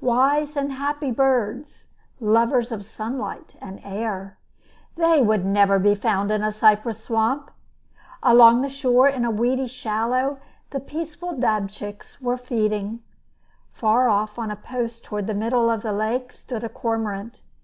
Wise 0.00 0.56
and 0.56 0.72
happy 0.72 1.12
birds, 1.12 1.86
lovers 2.18 2.72
of 2.72 2.84
sunlight 2.84 3.54
and 3.62 3.80
air. 3.84 4.36
They 4.96 5.22
would 5.22 5.44
never 5.46 5.78
be 5.78 5.94
found 5.94 6.32
in 6.32 6.42
a 6.42 6.50
cypress 6.50 7.04
swamp. 7.04 7.52
Along 8.20 8.62
the 8.62 8.68
shore, 8.68 9.06
in 9.08 9.24
a 9.24 9.30
weedy 9.30 9.68
shallow, 9.68 10.40
the 10.70 10.80
peaceful 10.80 11.34
dabchicks 11.38 12.20
were 12.20 12.36
feeding. 12.36 13.04
Far 13.70 14.08
off 14.08 14.40
on 14.40 14.50
a 14.50 14.56
post 14.56 15.04
toward 15.04 15.28
the 15.28 15.34
middle 15.34 15.70
of 15.70 15.82
the 15.82 15.92
lake 15.92 16.32
stood 16.32 16.64
a 16.64 16.68
cormorant. 16.68 17.42